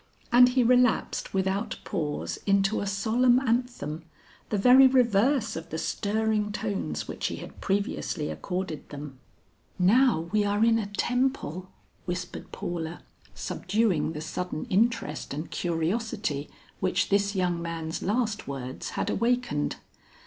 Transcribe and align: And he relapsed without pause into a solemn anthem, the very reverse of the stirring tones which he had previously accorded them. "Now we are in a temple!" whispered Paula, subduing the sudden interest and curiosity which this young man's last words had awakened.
And 0.31 0.49
he 0.49 0.63
relapsed 0.63 1.31
without 1.31 1.77
pause 1.83 2.39
into 2.47 2.81
a 2.81 2.87
solemn 2.87 3.39
anthem, 3.39 4.01
the 4.49 4.57
very 4.57 4.87
reverse 4.87 5.55
of 5.55 5.69
the 5.69 5.77
stirring 5.77 6.51
tones 6.51 7.07
which 7.07 7.27
he 7.27 7.35
had 7.35 7.61
previously 7.61 8.31
accorded 8.31 8.89
them. 8.89 9.19
"Now 9.77 10.21
we 10.31 10.43
are 10.43 10.65
in 10.65 10.79
a 10.79 10.87
temple!" 10.87 11.69
whispered 12.05 12.51
Paula, 12.51 13.03
subduing 13.35 14.13
the 14.13 14.21
sudden 14.21 14.65
interest 14.71 15.35
and 15.35 15.51
curiosity 15.51 16.49
which 16.79 17.09
this 17.09 17.35
young 17.35 17.61
man's 17.61 18.01
last 18.01 18.47
words 18.47 18.89
had 18.97 19.07
awakened. 19.11 19.75